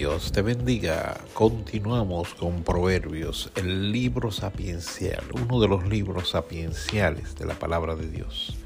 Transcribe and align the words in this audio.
Dios 0.00 0.32
te 0.32 0.40
bendiga. 0.40 1.20
Continuamos 1.34 2.32
con 2.32 2.62
Proverbios, 2.62 3.52
el 3.54 3.92
libro 3.92 4.30
sapiencial, 4.30 5.22
uno 5.34 5.60
de 5.60 5.68
los 5.68 5.86
libros 5.86 6.30
sapienciales 6.30 7.34
de 7.34 7.44
la 7.44 7.52
palabra 7.52 7.94
de 7.96 8.08
Dios. 8.08 8.56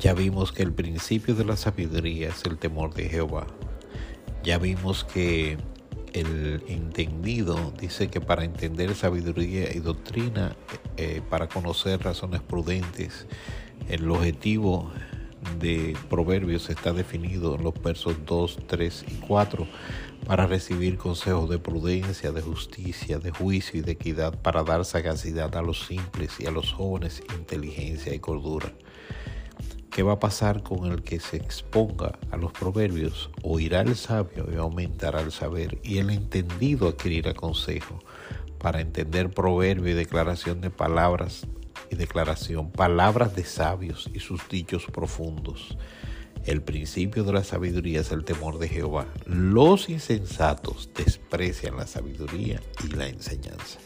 Ya 0.00 0.12
vimos 0.12 0.50
que 0.50 0.64
el 0.64 0.72
principio 0.72 1.36
de 1.36 1.44
la 1.44 1.56
sabiduría 1.56 2.30
es 2.30 2.44
el 2.46 2.58
temor 2.58 2.94
de 2.94 3.08
Jehová. 3.08 3.46
Ya 4.42 4.58
vimos 4.58 5.04
que 5.04 5.56
el 6.14 6.64
entendido 6.66 7.72
dice 7.78 8.08
que 8.08 8.20
para 8.20 8.42
entender 8.42 8.92
sabiduría 8.96 9.72
y 9.72 9.78
doctrina, 9.78 10.56
eh, 10.96 11.22
para 11.30 11.46
conocer 11.46 12.02
razones 12.02 12.40
prudentes, 12.42 13.28
el 13.88 14.10
objetivo 14.10 14.90
de 15.58 15.96
Proverbios 16.08 16.70
está 16.70 16.92
definido 16.92 17.54
en 17.54 17.64
los 17.64 17.74
versos 17.82 18.16
2, 18.26 18.58
3 18.66 19.04
y 19.08 19.14
4 19.26 19.66
para 20.26 20.46
recibir 20.46 20.96
consejos 20.96 21.48
de 21.50 21.58
prudencia, 21.58 22.32
de 22.32 22.40
justicia, 22.40 23.18
de 23.18 23.30
juicio 23.30 23.80
y 23.80 23.82
de 23.82 23.92
equidad, 23.92 24.38
para 24.40 24.62
dar 24.62 24.84
sagacidad 24.84 25.54
a 25.56 25.62
los 25.62 25.86
simples 25.86 26.40
y 26.40 26.46
a 26.46 26.50
los 26.50 26.72
jóvenes 26.72 27.22
inteligencia 27.36 28.14
y 28.14 28.18
cordura. 28.18 28.72
¿Qué 29.90 30.02
va 30.02 30.14
a 30.14 30.18
pasar 30.18 30.62
con 30.62 30.90
el 30.90 31.02
que 31.02 31.20
se 31.20 31.36
exponga 31.36 32.18
a 32.32 32.36
los 32.36 32.50
proverbios? 32.52 33.30
Oirá 33.42 33.82
el 33.82 33.94
sabio 33.94 34.48
y 34.52 34.56
aumentará 34.56 35.20
el 35.20 35.30
saber, 35.30 35.78
y 35.84 35.98
el 35.98 36.10
entendido 36.10 36.88
adquirirá 36.88 37.32
consejo 37.34 38.00
para 38.58 38.80
entender 38.80 39.30
proverbio 39.30 39.92
y 39.92 39.94
declaración 39.94 40.60
de 40.60 40.70
palabras 40.70 41.46
y 41.90 41.96
declaración, 41.96 42.70
palabras 42.70 43.34
de 43.36 43.44
sabios 43.44 44.10
y 44.12 44.20
sus 44.20 44.48
dichos 44.48 44.86
profundos. 44.86 45.76
El 46.44 46.62
principio 46.62 47.24
de 47.24 47.32
la 47.32 47.44
sabiduría 47.44 48.00
es 48.00 48.12
el 48.12 48.24
temor 48.24 48.58
de 48.58 48.68
Jehová. 48.68 49.06
Los 49.24 49.88
insensatos 49.88 50.90
desprecian 50.94 51.76
la 51.76 51.86
sabiduría 51.86 52.60
y 52.84 52.94
la 52.94 53.08
enseñanza. 53.08 53.78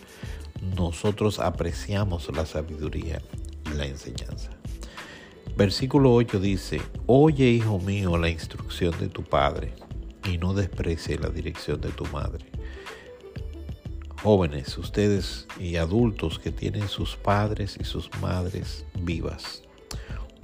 Nosotros 0.76 1.38
apreciamos 1.38 2.34
la 2.34 2.46
sabiduría 2.46 3.22
y 3.70 3.76
la 3.76 3.86
enseñanza. 3.86 4.50
Versículo 5.56 6.12
8 6.14 6.40
dice, 6.40 6.80
Oye, 7.06 7.46
hijo 7.46 7.78
mío, 7.78 8.16
la 8.16 8.28
instrucción 8.28 8.98
de 8.98 9.08
tu 9.08 9.22
padre 9.22 9.72
y 10.24 10.38
no 10.38 10.52
desprecie 10.52 11.18
la 11.18 11.28
dirección 11.28 11.80
de 11.80 11.90
tu 11.90 12.06
madre 12.06 12.44
jóvenes, 14.22 14.76
ustedes 14.78 15.46
y 15.60 15.76
adultos 15.76 16.38
que 16.38 16.50
tienen 16.50 16.88
sus 16.88 17.16
padres 17.16 17.76
y 17.80 17.84
sus 17.84 18.10
madres 18.20 18.84
vivas, 19.00 19.62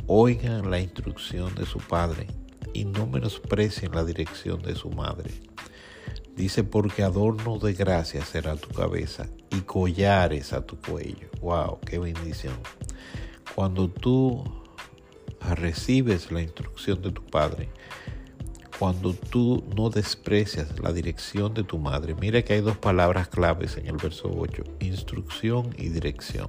oigan 0.07 0.71
la 0.71 0.81
instrucción 0.81 1.55
de 1.55 1.67
su 1.67 1.79
padre 1.79 2.29
y 2.73 2.85
no 2.85 3.07
menosprecien 3.07 3.93
la 3.93 4.05
dirección 4.05 4.63
de 4.63 4.75
su 4.75 4.91
madre. 4.91 5.31
Dice, 6.37 6.65
porque 6.65 7.03
adorno 7.03 7.59
de 7.59 7.75
gracia 7.75 8.25
será 8.25 8.57
tu 8.57 8.69
cabeza 8.71 9.29
y 9.51 9.61
collares 9.61 10.53
a 10.53 10.67
tu 10.67 10.77
cuello. 10.77 11.29
¡Wow! 11.41 11.79
¡Qué 11.87 11.99
bendición! 11.99 12.59
Cuando 13.55 13.89
tú 13.89 14.43
recibes 15.55 16.33
la 16.33 16.43
instrucción 16.43 17.01
de 17.03 17.13
tu 17.13 17.25
padre, 17.25 17.69
cuando 18.79 19.15
tú 19.15 19.65
no 19.77 19.91
desprecias 19.91 20.81
la 20.81 20.93
dirección 20.93 21.55
de 21.55 21.63
tu 21.63 21.79
madre. 21.79 22.15
Mira 22.15 22.43
que 22.43 22.55
hay 22.55 22.61
dos 22.61 22.77
palabras 22.77 23.29
claves 23.29 23.77
en 23.77 23.87
el 23.87 23.97
verso 23.97 24.31
8, 24.37 24.65
instrucción 24.81 25.75
y 25.79 25.89
dirección. 25.89 26.49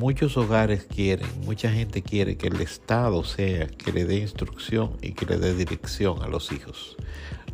Muchos 0.00 0.38
hogares 0.38 0.84
quieren, 0.84 1.28
mucha 1.44 1.70
gente 1.70 2.02
quiere 2.02 2.38
que 2.38 2.46
el 2.46 2.60
Estado 2.62 3.22
sea 3.24 3.66
que 3.66 3.92
le 3.92 4.06
dé 4.06 4.16
instrucción 4.16 4.96
y 5.02 5.12
que 5.12 5.26
le 5.26 5.38
dé 5.38 5.54
dirección 5.54 6.22
a 6.22 6.28
los 6.28 6.50
hijos. 6.50 6.96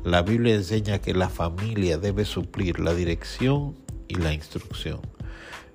La 0.04 0.22
Biblia 0.22 0.54
enseña 0.54 1.00
que 1.00 1.14
la 1.14 1.28
familia 1.28 1.98
debe 1.98 2.24
suplir 2.24 2.78
la 2.78 2.94
dirección 2.94 3.74
y 4.06 4.14
la 4.14 4.32
instrucción. 4.32 5.00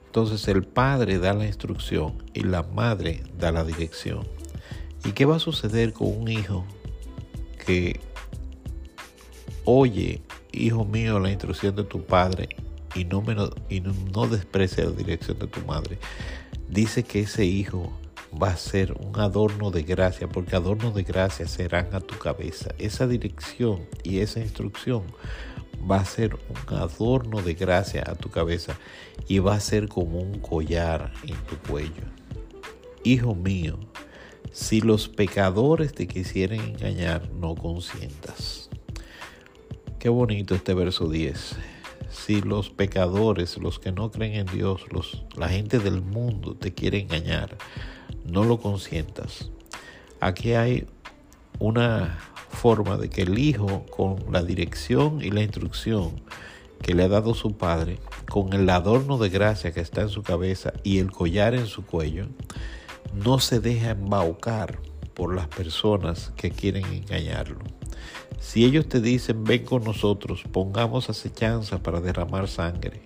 Entonces 0.05 0.47
el 0.47 0.63
padre 0.63 1.19
da 1.19 1.33
la 1.33 1.45
instrucción 1.45 2.23
y 2.33 2.41
la 2.43 2.63
madre 2.63 3.23
da 3.37 3.51
la 3.51 3.65
dirección. 3.65 4.25
¿Y 5.03 5.11
qué 5.11 5.25
va 5.25 5.35
a 5.35 5.39
suceder 5.39 5.91
con 5.91 6.07
un 6.07 6.29
hijo 6.29 6.65
que 7.65 7.99
oye, 9.65 10.21
hijo 10.51 10.85
mío, 10.85 11.19
la 11.19 11.31
instrucción 11.31 11.75
de 11.75 11.83
tu 11.83 12.03
padre 12.05 12.49
y 12.95 13.05
no, 13.05 13.21
menos, 13.21 13.51
y 13.69 13.81
no, 13.81 13.93
no 14.13 14.27
desprecia 14.27 14.85
la 14.85 14.91
dirección 14.91 15.39
de 15.39 15.47
tu 15.47 15.61
madre, 15.61 15.97
dice 16.69 17.03
que 17.03 17.21
ese 17.21 17.45
hijo 17.45 17.91
va 18.41 18.49
a 18.49 18.57
ser 18.57 18.93
un 18.93 19.19
adorno 19.19 19.71
de 19.71 19.83
gracia, 19.83 20.27
porque 20.27 20.55
adornos 20.55 20.93
de 20.95 21.03
gracia 21.03 21.47
serán 21.47 21.93
a 21.93 21.99
tu 21.99 22.17
cabeza. 22.17 22.73
Esa 22.77 23.07
dirección 23.07 23.81
y 24.03 24.19
esa 24.19 24.39
instrucción 24.39 25.03
va 25.89 25.97
a 25.97 26.05
ser 26.05 26.35
un 26.35 26.77
adorno 26.77 27.41
de 27.41 27.53
gracia 27.53 28.03
a 28.07 28.15
tu 28.15 28.29
cabeza 28.29 28.77
y 29.27 29.39
va 29.39 29.55
a 29.55 29.59
ser 29.59 29.87
como 29.87 30.19
un 30.19 30.39
collar 30.39 31.11
en 31.23 31.35
tu 31.45 31.57
cuello. 31.67 32.03
Hijo 33.03 33.35
mío, 33.35 33.77
si 34.51 34.81
los 34.81 35.09
pecadores 35.09 35.93
te 35.93 36.07
quisieren 36.07 36.61
engañar, 36.61 37.29
no 37.31 37.55
consientas. 37.55 38.69
Qué 39.99 40.09
bonito 40.09 40.53
este 40.55 40.73
verso 40.73 41.09
10. 41.09 41.55
Si 42.09 42.41
los 42.41 42.69
pecadores, 42.69 43.57
los 43.57 43.79
que 43.79 43.91
no 43.91 44.11
creen 44.11 44.35
en 44.35 44.45
Dios, 44.47 44.81
los, 44.91 45.23
la 45.35 45.49
gente 45.49 45.79
del 45.79 46.01
mundo 46.01 46.55
te 46.55 46.73
quiere 46.73 46.99
engañar, 46.99 47.57
no 48.25 48.43
lo 48.43 48.59
consientas. 48.59 49.49
Aquí 50.19 50.53
hay 50.53 50.87
una 51.59 52.19
forma 52.49 52.97
de 52.97 53.09
que 53.09 53.23
el 53.23 53.39
hijo, 53.39 53.85
con 53.89 54.31
la 54.31 54.43
dirección 54.43 55.21
y 55.21 55.31
la 55.31 55.41
instrucción 55.41 56.21
que 56.81 56.93
le 56.93 57.03
ha 57.03 57.07
dado 57.07 57.33
su 57.33 57.57
padre, 57.57 57.99
con 58.29 58.53
el 58.53 58.69
adorno 58.69 59.17
de 59.17 59.29
gracia 59.29 59.71
que 59.71 59.79
está 59.79 60.01
en 60.01 60.09
su 60.09 60.21
cabeza 60.21 60.73
y 60.83 60.99
el 60.99 61.11
collar 61.11 61.55
en 61.55 61.65
su 61.65 61.85
cuello, 61.85 62.27
no 63.13 63.39
se 63.39 63.59
deja 63.59 63.91
embaucar 63.91 64.79
por 65.13 65.35
las 65.35 65.47
personas 65.47 66.31
que 66.35 66.51
quieren 66.51 66.85
engañarlo. 66.85 67.59
Si 68.39 68.65
ellos 68.65 68.89
te 68.89 68.99
dicen, 68.99 69.43
ven 69.43 69.63
con 69.63 69.83
nosotros, 69.83 70.43
pongamos 70.51 71.09
acechanza 71.09 71.81
para 71.81 72.01
derramar 72.01 72.47
sangre, 72.47 73.01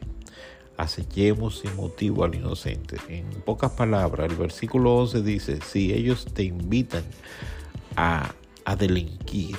acechemos 0.77 1.59
sin 1.59 1.75
motivo 1.75 2.23
al 2.23 2.35
inocente. 2.35 2.97
En 3.07 3.25
pocas 3.45 3.71
palabras, 3.71 4.31
el 4.31 4.37
versículo 4.37 4.95
11 4.95 5.21
dice, 5.21 5.59
si 5.61 5.93
ellos 5.93 6.25
te 6.33 6.43
invitan 6.43 7.03
a, 7.95 8.33
a 8.65 8.75
delinquir, 8.75 9.57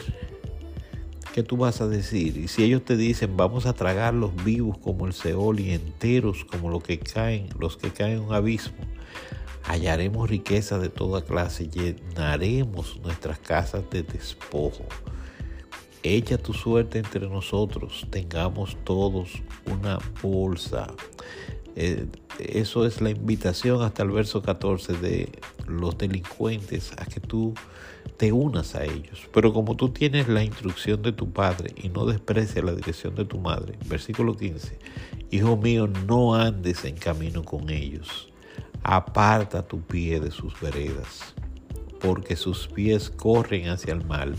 ¿qué 1.33 1.43
tú 1.43 1.57
vas 1.57 1.81
a 1.81 1.87
decir? 1.87 2.37
Y 2.37 2.49
si 2.49 2.65
ellos 2.65 2.85
te 2.85 2.97
dicen, 2.97 3.37
vamos 3.37 3.67
a 3.67 3.73
tragarlos 3.73 4.33
vivos 4.45 4.79
como 4.79 5.07
el 5.07 5.13
Seol 5.13 5.61
y 5.61 5.71
enteros 5.71 6.45
como 6.45 6.71
los 6.71 6.83
que 6.83 6.99
caen, 6.99 7.49
los 7.59 7.77
que 7.77 7.91
caen 7.91 8.19
en 8.19 8.21
un 8.25 8.35
abismo, 8.35 8.79
hallaremos 9.69 10.31
riqueza 10.31 10.79
de 10.79 10.89
toda 10.89 11.23
clase, 11.23 11.69
llenaremos 11.69 12.99
nuestras 13.03 13.39
casas 13.39 13.85
de 13.91 14.03
despojo. 14.03 14.85
Echa 16.03 16.39
tu 16.39 16.55
suerte 16.55 16.99
entre 16.99 17.29
nosotros, 17.29 18.07
tengamos 18.11 18.77
todos 18.85 19.43
una 19.67 19.99
bolsa. 20.23 20.87
Eh, 21.77 22.07
eso 22.39 22.87
es 22.87 23.03
la 23.03 23.11
invitación 23.11 23.83
hasta 23.83 24.05
el 24.05 24.11
verso 24.11 24.41
14 24.41 24.95
de 24.95 25.29
los 25.67 25.99
delincuentes 25.99 26.93
a 26.97 27.05
que 27.05 27.21
tú 27.21 27.53
te 28.17 28.33
unas 28.33 28.75
a 28.75 28.85
ellos. 28.85 29.29
Pero 29.35 29.53
como 29.53 29.77
tú 29.77 29.91
tienes 29.91 30.29
la 30.29 30.43
instrucción 30.43 31.03
de 31.03 31.13
tu 31.13 31.31
padre 31.31 31.75
y 31.77 31.91
no 31.91 32.07
desprecias 32.07 32.65
la 32.65 32.73
dirección 32.73 33.15
de 33.15 33.27
tu 33.27 33.39
madre, 33.39 33.77
versículo 33.87 34.35
15, 34.35 34.79
Hijo 35.31 35.59
mío, 35.59 35.89
no 36.07 36.35
andes 36.35 36.87
en 36.87 36.97
camino 36.97 37.45
con 37.45 37.69
ellos 37.69 38.29
aparta 38.83 39.67
tu 39.67 39.81
pie 39.81 40.21
de 40.21 40.31
sus 40.31 40.59
veredas, 40.61 41.35
porque 42.01 42.37
sus 42.37 42.69
pies 42.69 43.11
corren 43.11 43.69
hacia 43.69 43.93
el 43.93 44.05
mal 44.05 44.35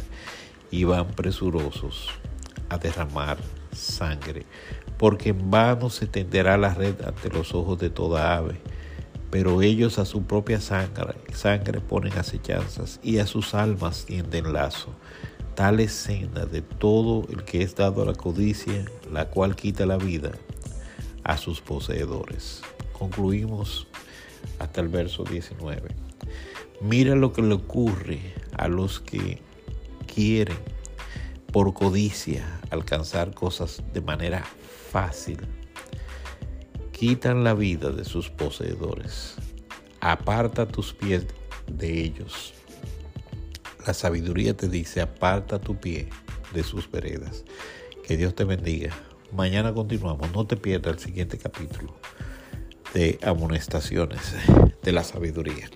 y 0.72 0.84
van 0.84 1.08
presurosos 1.08 2.10
a 2.70 2.78
derramar 2.78 3.38
sangre, 3.72 4.46
porque 4.98 5.30
en 5.30 5.52
vano 5.52 5.90
se 5.90 6.08
tenderá 6.08 6.58
la 6.58 6.74
red 6.74 7.02
ante 7.06 7.30
los 7.30 7.54
ojos 7.54 7.80
de 7.80 7.90
toda 7.90 8.38
ave, 8.38 8.60
pero 9.30 9.62
ellos 9.62 10.00
a 10.00 10.06
su 10.06 10.24
propia 10.24 10.60
sangre, 10.60 11.16
sangre 11.34 11.82
ponen 11.82 12.18
acechanzas 12.18 13.00
y 13.04 13.20
a 13.20 13.28
sus 13.28 13.54
almas 13.54 14.06
tienden 14.06 14.54
lazo. 14.54 14.96
Tal 15.56 15.82
es 15.82 15.92
senda 15.92 16.46
de 16.46 16.62
todo 16.62 17.28
el 17.30 17.44
que 17.44 17.62
es 17.62 17.76
dado 17.76 18.02
a 18.02 18.06
la 18.06 18.14
codicia, 18.14 18.86
la 19.12 19.30
cual 19.30 19.56
quita 19.56 19.86
la 19.86 19.98
vida 19.98 20.32
a 21.24 21.38
sus 21.38 21.60
poseedores. 21.60 22.62
Concluimos 22.94 23.89
hasta 24.60 24.82
el 24.82 24.88
verso 24.88 25.24
19. 25.24 25.90
Mira 26.82 27.16
lo 27.16 27.34
que 27.34 27.42
le 27.42 27.54
ocurre 27.54 28.34
a 28.58 28.68
los 28.68 29.00
que 29.00 29.42
quieren 30.14 30.58
por 31.52 31.74
codicia 31.74 32.46
alcanzar 32.70 33.34
cosas 33.34 33.82
de 33.94 34.02
manera 34.02 34.44
fácil. 34.92 35.40
Quitan 36.92 37.44
la 37.44 37.54
vida 37.54 37.92
de 37.92 38.06
sus 38.06 38.30
poseedores. 38.30 39.36
Aparta 40.02 40.68
tus 40.68 40.94
pies 40.94 41.26
de 41.68 42.02
ellos. 42.02 42.54
La 43.86 43.94
sabiduría 43.94 44.56
te 44.56 44.68
dice, 44.68 45.02
aparta 45.02 45.60
tu 45.60 45.80
pie 45.80 46.10
de 46.54 46.64
sus 46.64 46.90
veredas. 46.90 47.44
Que 48.06 48.18
Dios 48.18 48.36
te 48.36 48.44
bendiga. 48.44 48.94
Mañana 49.32 49.74
continuamos. 49.74 50.32
No 50.34 50.46
te 50.46 50.58
pierdas 50.58 50.96
el 50.96 51.00
siguiente 51.00 51.38
capítulo 51.38 51.96
de 52.94 53.20
amonestaciones 53.22 54.36
de 54.84 54.92
la 54.92 55.04
sabiduría. 55.04 55.70